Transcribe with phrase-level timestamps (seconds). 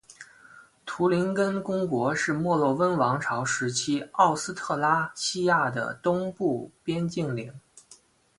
[0.83, 7.53] 图林根公国是墨洛温王朝时期奥斯特拉西亚的东部边境领。